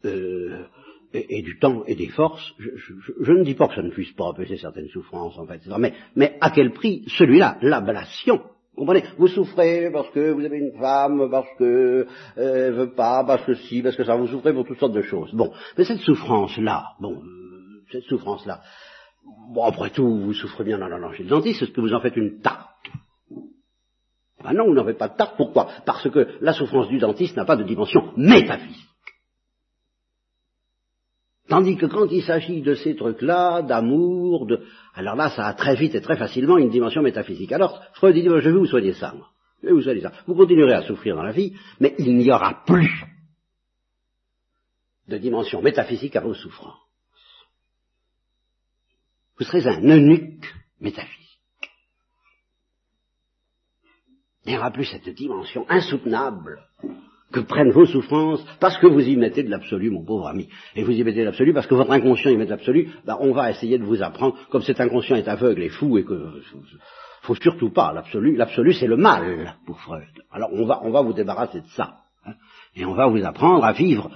[0.06, 0.66] euh,
[1.14, 4.26] et, du temps et des forces, je, ne dis pas que ça ne puisse pas
[4.26, 8.42] empêcher certaines souffrances, en fait, mais, mais à quel prix Celui-là, l'ablation.
[8.76, 9.04] Comprenez?
[9.18, 11.64] Vous souffrez parce que vous avez une femme, parce que
[12.38, 14.96] euh, elle veut pas, parce que si, parce que ça, vous souffrez pour toutes sortes
[14.96, 15.32] de choses.
[15.34, 18.62] Bon, mais cette souffrance-là, bon, euh, cette souffrance-là,
[19.54, 22.02] bon, après tout, vous souffrez bien en allant chez le dentiste, est-ce que vous en
[22.02, 22.70] faites une tarte
[24.44, 25.70] Ah non, vous n'en faites pas de tarte, pourquoi?
[25.86, 28.88] Parce que la souffrance du dentiste n'a pas de dimension métaphysique.
[31.48, 34.62] Tandis que quand il s'agit de ces trucs-là, d'amour, de...
[34.96, 37.52] alors là, ça a très vite et très facilement une dimension métaphysique.
[37.52, 39.28] Alors, Freud dit, je vais vous soigner ça, moi.
[39.62, 40.14] Je vais vous soigner ça.
[40.26, 43.04] Vous continuerez à souffrir dans la vie, mais il n'y aura plus
[45.08, 46.80] de dimension métaphysique à vos souffrances.
[49.44, 51.38] Vous serez un eunuque métaphysique.
[54.46, 56.62] Il n'y aura plus cette dimension insoutenable
[57.34, 60.48] que prennent vos souffrances parce que vous y mettez de l'absolu, mon pauvre ami.
[60.78, 63.18] Et vous y mettez de l'absolu parce que votre inconscient y met de l'absolu, ben
[63.20, 66.42] on va essayer de vous apprendre, comme cet inconscient est aveugle et fou et que
[67.24, 68.38] faut surtout pas l'absolu.
[68.38, 70.08] L'absolu c'est le mal pour Freud.
[70.32, 71.98] Alors on va, on va vous débarrasser de ça.
[72.26, 72.36] Hein.
[72.78, 74.10] et on va vous apprendre à vivre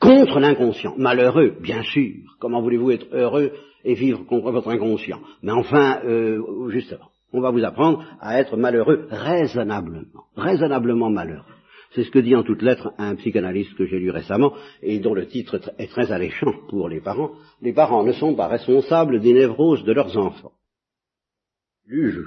[0.00, 0.94] contre l'inconscient.
[0.96, 2.14] Malheureux, bien sûr.
[2.38, 3.52] Comment voulez-vous être heureux
[3.84, 5.20] et vivre contre votre inconscient?
[5.42, 10.24] Mais enfin, euh, justement, on va vous apprendre à être malheureux raisonnablement.
[10.36, 11.44] Raisonnablement malheureux.
[11.94, 15.14] C'est ce que dit en toutes lettres un psychanalyste que j'ai lu récemment et dont
[15.14, 17.30] le titre est très alléchant pour les parents.
[17.62, 20.52] Les parents ne sont pas responsables des névroses de leurs enfants.
[21.88, 22.20] Je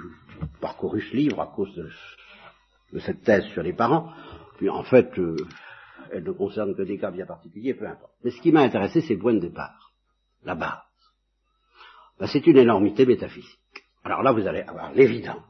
[0.62, 4.10] parcouru ce livre à cause de, cette thèse sur les parents,
[4.58, 5.36] puis en fait, euh,
[6.12, 8.14] elle ne concerne que des cas bien particuliers, peu importe.
[8.24, 9.94] Mais ce qui m'a intéressé, c'est le point de départ,
[10.44, 10.80] la base.
[12.20, 13.60] Ben, c'est une énormité métaphysique.
[14.04, 15.44] Alors là, vous allez avoir l'évidence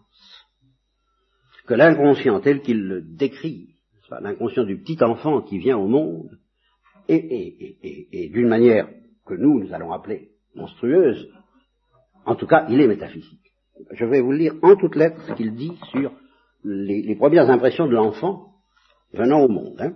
[1.65, 3.76] que l'inconscient tel qu'il le décrit
[4.22, 6.38] l'inconscient du petit enfant qui vient au monde,
[7.08, 8.88] et, d'une manière
[9.26, 11.32] que nous, nous allons appeler monstrueuse,
[12.26, 13.52] en tout cas, il est métaphysique.
[13.91, 16.12] Je vais vous lire en toutes lettres ce qu'il dit sur
[16.63, 18.54] les, premières impressions de l'enfant
[19.13, 19.80] venant au monde.
[19.80, 19.93] Hein.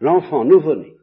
[0.00, 0.94] L'enfant nouveau-né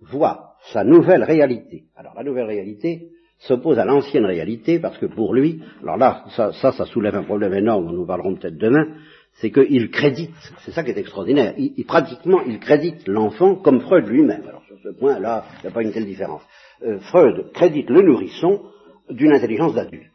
[0.00, 1.84] voit sa nouvelle réalité.
[1.96, 6.52] Alors la nouvelle réalité s'oppose à l'ancienne réalité parce que pour lui, alors là, ça,
[6.52, 8.86] ça, ça soulève un problème énorme, dont nous parlerons peut-être demain,
[9.34, 14.06] c'est qu'il crédite, c'est ça qui est extraordinaire, il, pratiquement il crédite l'enfant comme Freud
[14.06, 14.44] lui-même.
[14.46, 16.42] Alors sur ce point-là, il n'y a pas une telle différence.
[16.82, 18.62] Euh, Freud crédite le nourrisson
[19.08, 20.06] d'une intelligence d'adulte.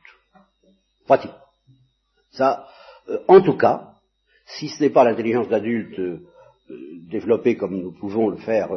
[1.06, 1.32] Pratique.
[2.32, 2.68] Ça,
[3.10, 3.96] euh, en tout cas,
[4.46, 6.00] si ce n'est pas l'intelligence d'adulte
[6.70, 6.76] euh,
[7.10, 8.70] développée comme nous pouvons le faire,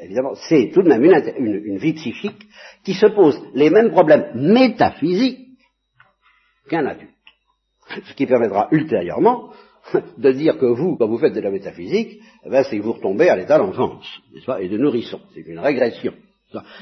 [0.00, 2.46] évidemment, c'est tout de même une, une vie psychique
[2.84, 5.46] qui se pose les mêmes problèmes métaphysiques
[6.68, 7.10] qu'un adulte.
[8.04, 9.52] Ce qui permettra ultérieurement
[10.18, 12.92] de dire que vous, quand vous faites de la métaphysique, eh ben, c'est que vous
[12.92, 14.06] retombez à l'état d'enfance,
[14.60, 15.20] et de nourrisson.
[15.34, 16.12] C'est une régression.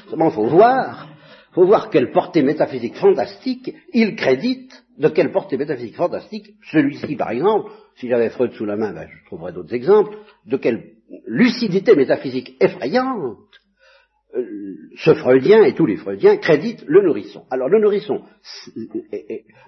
[0.08, 1.08] Seulement, il faut voir,
[1.52, 7.30] faut voir quelle portée métaphysique fantastique il crédite, de quelle portée métaphysique fantastique, celui-ci par
[7.30, 10.94] exemple, si j'avais Freud sous la main, ben, je trouverais d'autres exemples, de quelle
[11.26, 13.38] lucidité métaphysique effrayante
[14.96, 17.44] ce freudien et tous les freudiens créditent le nourrisson.
[17.50, 18.22] Alors le nourrisson,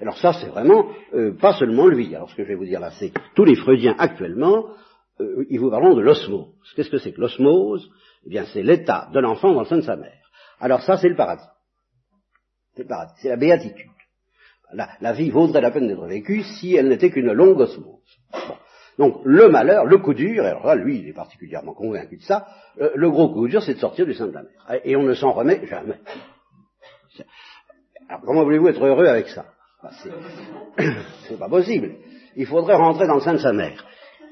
[0.00, 0.90] alors ça c'est vraiment
[1.40, 2.14] pas seulement lui.
[2.16, 4.66] Alors ce que je vais vous dire là, c'est tous les freudiens actuellement,
[5.50, 6.48] ils vous parleront de l'osmose.
[6.74, 7.88] Qu'est-ce que c'est que l'osmose?
[8.26, 10.30] Eh bien c'est l'état de l'enfant dans le sein de sa mère.
[10.58, 11.46] Alors ça c'est le paradis.
[12.74, 13.86] C'est le paradis, c'est la béatitude.
[14.72, 18.00] La, vie vaudrait la peine d'être vécue si elle n'était qu'une longue osmose.
[18.98, 22.22] Donc le malheur, le coup dur, et alors là, lui, il est particulièrement convaincu de
[22.22, 22.46] ça,
[22.80, 24.80] euh, le gros coup dur, c'est de sortir du sein de la mer.
[24.84, 26.00] Et on ne s'en remet jamais.
[28.08, 29.46] Alors comment voulez-vous être heureux avec ça?
[31.28, 31.96] C'est pas possible.
[32.36, 33.84] Il faudrait rentrer dans le sein de sa mère.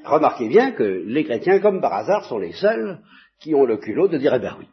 [0.03, 2.99] Remarquez bien que les chrétiens, comme par hasard, sont les seuls
[3.39, 4.67] qui ont le culot de dire, eh ben oui,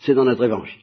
[0.00, 0.82] c'est dans notre évangile.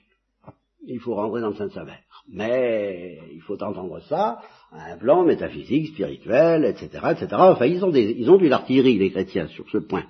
[0.85, 2.01] Il faut rentrer dans le sein de sa mère.
[2.31, 4.39] Mais il faut entendre ça
[4.71, 7.27] à un plan métaphysique, spirituel, etc., etc.
[7.31, 10.03] Enfin, ils ont, des, ils ont l'artillerie, les chrétiens, sur ce point.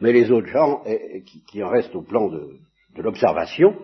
[0.00, 0.82] Mais les autres gens,
[1.46, 2.56] qui, en restent au plan de,
[2.96, 3.74] l'observation,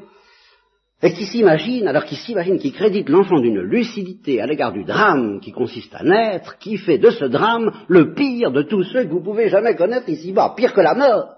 [1.02, 5.38] et qui s'imaginent, alors qui s'imaginent, qui créditent l'enfant d'une lucidité à l'égard du drame
[5.40, 9.10] qui consiste à naître, qui fait de ce drame le pire de tous ceux que
[9.10, 11.37] vous pouvez jamais connaître ici-bas, pire que la mort.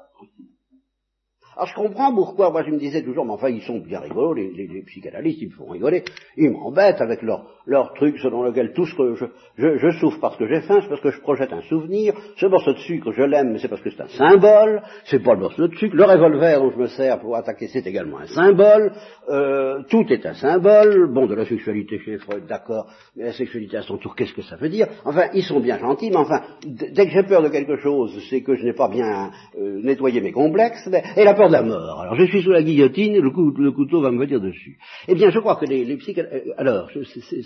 [1.60, 4.32] Alors je comprends pourquoi, moi je me disais toujours, mais enfin ils sont bien rigolos,
[4.32, 6.04] les, les, psychanalystes, ils me font rigoler,
[6.38, 9.26] ils m'embêtent avec leur, leur truc selon lequel tout ce que je,
[9.58, 12.46] je, je souffre parce que j'ai faim, c'est parce que je projette un souvenir, ce
[12.46, 15.40] morceau de sucre je l'aime, mais c'est parce que c'est un symbole, c'est pas le
[15.40, 18.92] morceau de sucre, le revolver dont je me sers pour attaquer c'est également un symbole,
[19.28, 23.76] euh, tout est un symbole, bon de la sexualité chez Freud, d'accord, mais la sexualité
[23.76, 24.86] à son tour, qu'est-ce que ça veut dire?
[25.04, 28.40] Enfin, ils sont bien gentils, mais enfin, dès que j'ai peur de quelque chose, c'est
[28.40, 32.42] que je n'ai pas bien euh, nettoyé mes complexes, et la peur Alors je suis
[32.42, 33.30] sous la guillotine, le,
[33.62, 34.78] le couteau va me venir dessus.
[35.08, 36.54] Eh bien, je crois que les, psychanalystes...
[36.56, 36.90] Alors,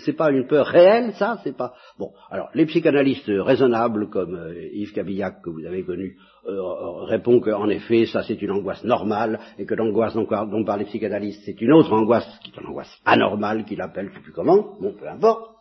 [0.03, 1.73] c'est pas une peur réelle, ça, c'est pas...
[1.99, 7.39] Bon, alors, les psychanalystes raisonnables, comme euh, Yves Cabillac, que vous avez connu, euh, répond
[7.39, 11.41] qu'en effet, ça c'est une angoisse normale, et que l'angoisse dont, dont parlent les psychanalystes,
[11.45, 14.75] c'est une autre angoisse, qui est une angoisse anormale, qu'il appelle, je sais plus comment,
[14.79, 15.55] bon, peu importe.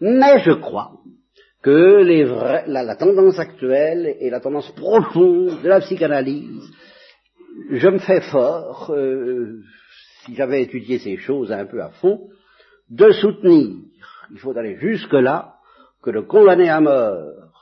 [0.00, 0.92] Mais je crois
[1.62, 6.68] que les vrais, la, tendance actuelle et la tendance profonde de la psychanalyse
[7.70, 9.62] je me fais fort, euh,
[10.24, 12.28] si j'avais étudié ces choses un peu à fond,
[12.90, 13.76] de soutenir,
[14.30, 15.56] il faut aller jusque-là,
[16.02, 17.52] que le condamné à mort,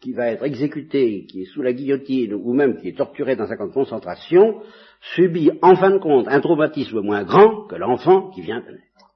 [0.00, 3.50] qui va être exécuté, qui est sous la guillotine, ou même qui est torturé dans
[3.50, 4.62] un camp de concentration,
[5.14, 9.12] subit en fin de compte un traumatisme moins grand que l'enfant qui vient de naître.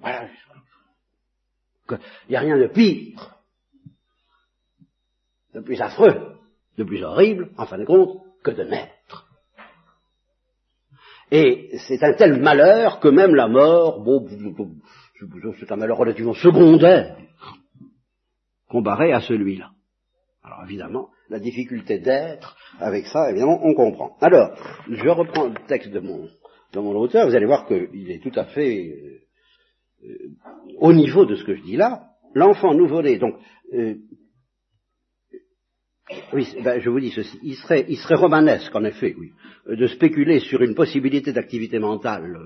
[0.00, 0.28] Voilà.
[1.90, 3.36] Il n'y a rien de pire,
[5.54, 6.38] de plus affreux,
[6.78, 9.28] de plus horrible, en fin de compte, que de naître.
[11.30, 14.26] Et c'est un tel malheur que même la mort, bon,
[15.58, 17.16] c'est un malheur relativement secondaire,
[18.68, 19.70] comparé à celui-là.
[20.44, 24.16] Alors évidemment, la difficulté d'être, avec ça, évidemment, on comprend.
[24.20, 24.50] Alors,
[24.90, 26.28] je reprends le texte de mon,
[26.72, 30.28] de mon auteur, vous allez voir qu'il est tout à fait euh, euh,
[30.78, 32.02] au niveau de ce que je dis là.
[32.34, 33.36] L'enfant nouveau-né, donc,
[33.72, 33.94] euh,
[36.32, 37.38] oui, ben, je vous dis ceci.
[37.42, 39.32] Il serait, il serait romanesque, en effet, oui,
[39.66, 42.38] de spéculer sur une possibilité d'activité mentale.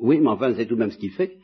[0.00, 1.38] Oui, mais enfin, c'est tout de même ce qu'il fait.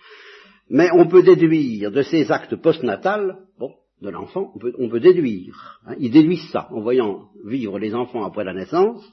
[0.69, 5.01] Mais on peut déduire de ces actes postnatals, bon, de l'enfant, on peut, on peut
[5.01, 9.05] déduire, hein, ils déduisent ça, en voyant vivre les enfants après la naissance,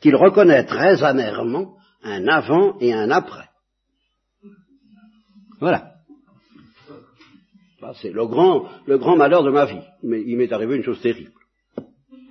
[0.00, 3.48] qu'il reconnaît très amèrement un avant et un après.
[5.60, 5.92] Voilà.
[8.00, 9.82] C'est le grand, le grand malheur de ma vie.
[10.02, 11.32] Mais il m'est arrivé une chose terrible.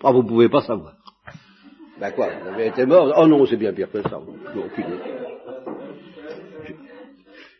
[0.04, 0.96] Ah, vous pouvez pas savoir.
[2.00, 4.20] Ben quoi, vous avez été mort Oh non, c'est bien pire que ça.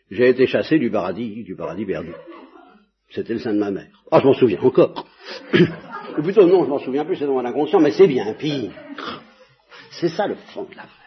[0.10, 2.14] J'ai été chassé du paradis, du paradis perdu.
[3.12, 3.92] C'était le sein de ma mère.
[4.10, 5.06] Ah, je m'en souviens encore.
[6.18, 8.72] Ou plutôt, non, je m'en souviens plus, c'est dans mon inconscient, mais c'est bien pire.
[9.92, 10.98] C'est ça le fond de l'affaire.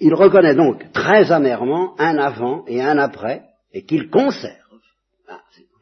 [0.00, 4.54] Il reconnaît donc très amèrement un avant et un après, et qu'il conserve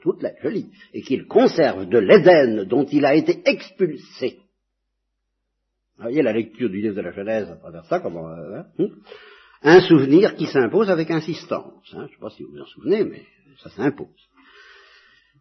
[0.05, 4.39] toute la jolie, et qu'il conserve de l'Éden dont il a été expulsé.
[5.97, 8.67] Vous voyez la lecture du livre de la Genèse à travers ça, comment, euh, hein,
[8.79, 8.89] hein,
[9.63, 11.95] un souvenir qui s'impose avec insistance.
[11.95, 13.23] Hein, je ne sais pas si vous vous en souvenez, mais
[13.63, 14.09] ça s'impose.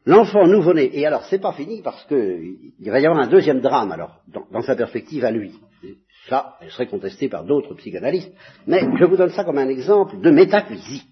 [0.06, 2.39] L'enfant nouveau-né, et alors c'est pas fini parce que
[2.80, 5.52] il va y avoir un deuxième drame alors dans, dans sa perspective à lui.
[6.30, 8.32] Ça, il serait contesté par d'autres psychanalystes,
[8.65, 11.08] mais je vous donne ça comme un exemple de métaphysique.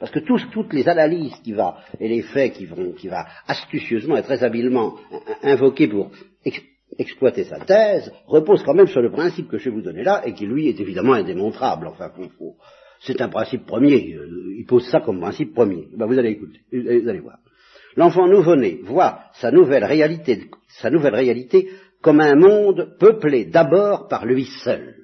[0.00, 4.16] Parce que toutes les analyses qui va, et les faits qui vont, qui va astucieusement
[4.16, 4.96] et très habilement
[5.42, 6.10] invoquer pour
[6.98, 10.26] exploiter sa thèse, reposent quand même sur le principe que je vais vous donner là,
[10.26, 11.86] et qui lui est évidemment indémontrable.
[11.86, 12.10] Enfin,
[13.00, 14.14] c'est un principe premier.
[14.14, 15.88] Euh, il pose ça comme principe premier.
[15.96, 17.38] Ben, vous allez écouter, vous allez voir.
[17.96, 20.50] L'enfant nouveau-né voit sa nouvelle réalité,
[20.80, 21.70] sa nouvelle réalité
[22.02, 24.96] comme un monde peuplé d'abord par lui seul.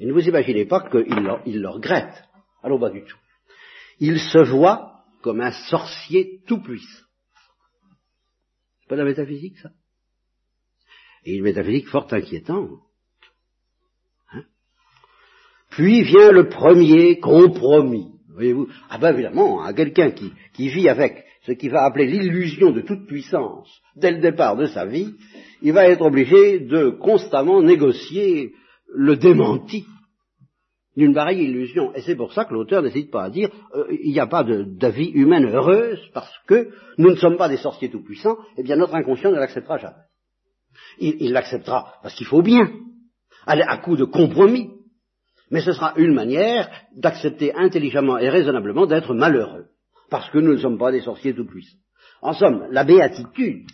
[0.00, 2.24] Et ne vous imaginez pas qu'il le, regrette.
[2.64, 3.18] Alors pas du tout.
[4.00, 7.04] Il se voit comme un sorcier tout-puissant.
[8.80, 9.70] C'est pas de la métaphysique, ça?
[11.24, 12.80] Et une métaphysique fort inquiétante.
[14.32, 14.44] Hein?
[15.70, 18.08] Puis vient le premier compromis.
[18.32, 18.68] Voyez-vous?
[18.88, 22.72] Ah ben évidemment, à hein, quelqu'un qui, qui vit avec ce qu'il va appeler l'illusion
[22.72, 25.14] de toute puissance dès le départ de sa vie,
[25.62, 28.54] il va être obligé de constamment négocier
[28.88, 29.86] le démenti
[30.96, 31.94] d'une pareille illusion.
[31.94, 34.44] Et c'est pour ça que l'auteur n'hésite pas à dire euh, il n'y a pas
[34.44, 38.76] de, vie humaine heureuse parce que nous ne sommes pas des sorciers tout-puissants, eh bien
[38.76, 39.96] notre inconscient ne l'acceptera jamais.
[40.98, 42.70] Il l'acceptera parce qu'il faut bien,
[43.46, 44.70] à coup de compromis,
[45.50, 49.66] mais ce sera une manière d'accepter intelligemment et raisonnablement d'être malheureux,
[50.10, 51.78] parce que nous ne sommes pas des sorciers tout-puissants.
[52.22, 53.66] En somme, la béatitude,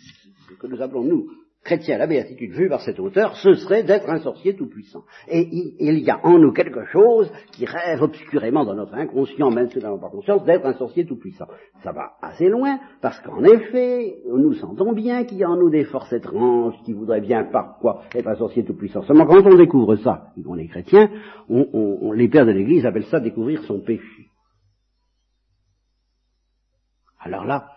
[0.59, 1.29] que nous appelons nous
[1.63, 5.03] chrétien, la béatitude vue par cet auteur, ce serait d'être un sorcier tout-puissant.
[5.27, 5.47] Et
[5.79, 9.77] il, y a en nous quelque chose qui rêve obscurément dans notre inconscient, même si
[9.77, 11.45] nous n'avons pas conscience, d'être un sorcier tout-puissant.
[11.83, 15.69] Ça va assez loin, parce qu'en effet, nous sentons bien qu'il y a en nous
[15.69, 19.03] des forces étranges qui voudraient bien par quoi être un sorcier tout-puissant.
[19.03, 21.09] Seulement quand on découvre ça, et qu'on est chrétien,
[21.49, 24.29] les pères de l'Église appellent ça découvrir son péché.
[27.19, 27.67] Alors là,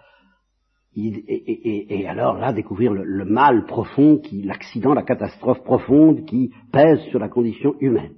[0.96, 7.18] et, alors là, découvrir le, mal profond, qui, l'accident, la catastrophe profonde qui pèse sur
[7.18, 8.14] la condition humaine.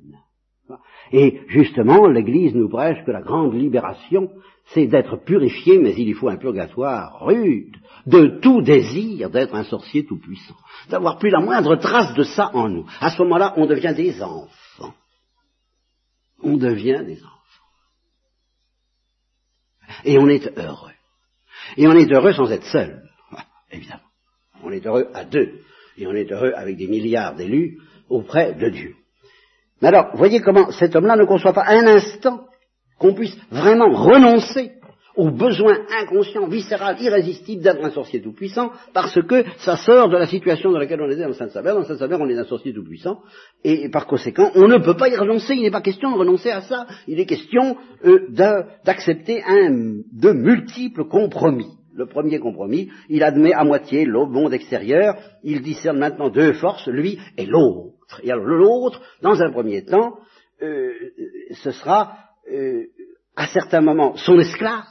[1.13, 4.31] Et justement, l'Église nous prêche que la grande libération,
[4.75, 9.65] c'est d'être purifié, mais il y faut un purgatoire rude, de tout désir d'être un
[9.65, 10.57] sorcier tout-puissant,
[10.91, 12.87] d'avoir plus la moindre trace de ça en nous.
[13.01, 14.95] À ce moment-là, on devient des enfants.
[16.43, 17.33] On devient des enfants.
[20.05, 20.96] Et on est heureux.
[21.77, 23.03] Et on est heureux sans être seul,
[23.71, 24.03] évidemment.
[24.63, 25.61] On est heureux à deux.
[25.99, 28.95] Et on est heureux avec des milliards d'élus auprès de Dieu.
[29.81, 32.47] Mais alors, voyez comment cet homme-là ne conçoit pas un instant
[32.99, 34.73] qu'on puisse vraiment renoncer
[35.17, 40.27] au besoin inconscient, viscéral, irrésistible d'être un sorcier tout-puissant, parce que ça sort de la
[40.27, 41.71] situation dans laquelle on était dans Saint-Saber.
[41.71, 43.21] Dans Saint-Saber, on est un sorcier tout-puissant,
[43.65, 45.55] et par conséquent, on ne peut pas y renoncer.
[45.55, 46.87] Il n'est pas question de renoncer à ça.
[47.09, 48.29] Il est question euh,
[48.85, 49.43] d'accepter
[50.13, 51.71] de multiples compromis.
[51.95, 56.87] Le premier compromis, il admet à moitié le monde extérieur, il discerne maintenant deux forces,
[56.89, 58.21] lui et l'autre.
[58.23, 60.19] Et alors l'autre, dans un premier temps,
[60.63, 60.93] euh,
[61.53, 62.17] ce sera
[62.53, 62.85] euh,
[63.35, 64.85] à certains moments son esclave,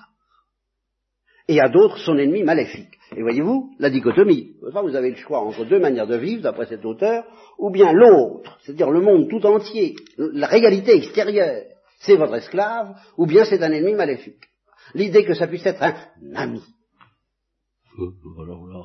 [1.47, 2.97] et à d'autres son ennemi maléfique.
[3.15, 4.55] Et voyez-vous, la dichotomie.
[4.61, 7.23] Vous avez le choix entre deux manières de vivre, d'après cet auteur,
[7.59, 11.63] ou bien l'autre, c'est-à-dire le monde tout entier, la réalité extérieure,
[11.99, 14.43] c'est votre esclave, ou bien c'est un ennemi maléfique.
[14.93, 15.95] L'idée que ça puisse être un
[16.35, 16.61] ami.
[17.97, 18.81] Alors là,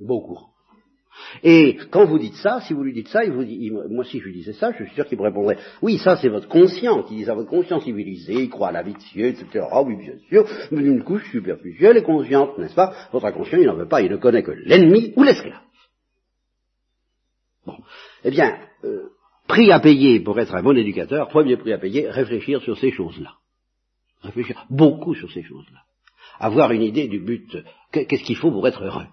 [0.00, 0.55] bon courant.
[1.42, 4.18] Et quand vous dites ça, si vous lui dites ça, il vous dit, moi si
[4.18, 7.02] je lui disais ça, je suis sûr qu'il me répondrait, oui, ça c'est votre conscient,
[7.02, 9.66] qui dit ça, votre conscience civilisée, il croit à la vie de Dieu, etc.
[9.70, 12.94] Ah oui, bien sûr, mais d'une couche superficielle et consciente, n'est-ce pas?
[13.12, 15.60] Votre inconscient, il n'en veut pas, il ne connaît que l'ennemi ou l'esclave.
[17.66, 17.76] Bon.
[18.24, 19.10] Eh bien, euh,
[19.48, 22.92] prix à payer pour être un bon éducateur, premier prix à payer, réfléchir sur ces
[22.92, 23.34] choses-là.
[24.22, 25.80] Réfléchir beaucoup sur ces choses-là.
[26.38, 27.56] Avoir une idée du but,
[27.92, 29.06] qu'est-ce qu'il faut pour être heureux?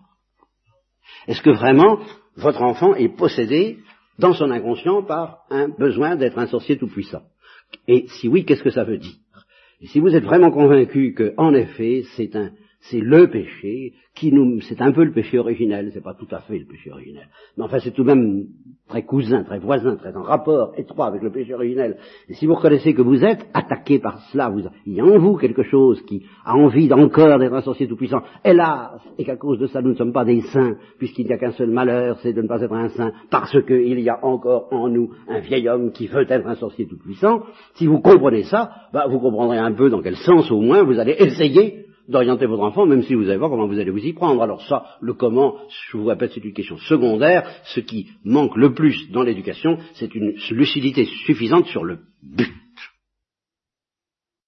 [1.27, 1.99] Est-ce que vraiment
[2.35, 3.77] votre enfant est possédé
[4.19, 7.23] dans son inconscient par un besoin d'être un sorcier tout-puissant?
[7.87, 9.15] Et si oui, qu'est-ce que ça veut dire?
[9.81, 12.51] Et si vous êtes vraiment convaincu que, en effet, c'est un,
[12.89, 16.39] c'est le péché qui nous, c'est un peu le péché originel, c'est pas tout à
[16.39, 17.27] fait le péché originel,
[17.57, 18.45] mais enfin c'est tout de même
[18.89, 21.97] très cousin, très voisin, très en rapport étroit avec le péché originel.
[22.27, 25.17] Et si vous reconnaissez que vous êtes attaqué par cela, vous, il y a en
[25.17, 29.59] vous quelque chose qui a envie d'encore d'être un sorcier tout-puissant, hélas, et qu'à cause
[29.59, 32.33] de ça nous ne sommes pas des saints, puisqu'il n'y a qu'un seul malheur, c'est
[32.33, 35.69] de ne pas être un saint, parce qu'il y a encore en nous un vieil
[35.69, 37.43] homme qui veut être un sorcier tout-puissant,
[37.75, 40.99] si vous comprenez ça, bah, vous comprendrez un peu dans quel sens au moins vous
[40.99, 44.13] allez essayer d'orienter votre enfant, même si vous allez voir comment vous allez vous y
[44.13, 44.41] prendre.
[44.41, 47.47] Alors ça, le comment, je vous répète, c'est une question secondaire.
[47.65, 52.62] Ce qui manque le plus dans l'éducation, c'est une lucidité suffisante sur le but.